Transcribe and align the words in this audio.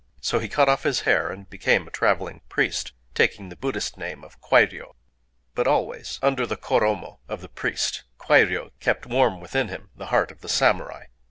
So 0.19 0.39
he 0.39 0.47
cut 0.49 0.67
off 0.67 0.81
his 0.81 1.01
hair, 1.01 1.29
and 1.29 1.47
became 1.47 1.85
a 1.87 1.91
traveling 1.91 2.41
priest,—taking 2.49 3.49
the 3.49 3.55
Buddhist 3.55 3.99
name 3.99 4.23
of 4.23 4.41
Kwairyō. 4.41 4.95
But 5.53 5.67
always, 5.67 6.17
under 6.23 6.47
the 6.47 6.57
koromo 6.57 7.19
of 7.29 7.41
the 7.41 7.49
priest, 7.49 8.05
Kwairyō 8.19 8.71
kept 8.79 9.05
warm 9.05 9.39
within 9.39 9.67
him 9.67 9.91
the 9.95 10.07
heart 10.07 10.31
of 10.31 10.41
the 10.41 10.49
samurai. 10.49 11.05